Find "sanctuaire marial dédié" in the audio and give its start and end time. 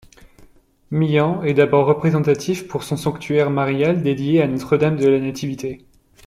2.97-4.41